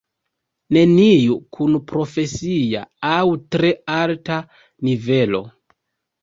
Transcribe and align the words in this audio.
Neniu 0.75 1.35
kun 1.57 1.75
profesia 1.91 2.81
aŭ 3.11 3.19
tre 3.57 3.71
alta 3.99 4.41
nivelo. 4.91 5.45